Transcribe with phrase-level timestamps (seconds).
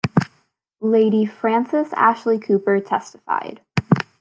[0.81, 3.61] Lady Frances Ashley-Cooper testified.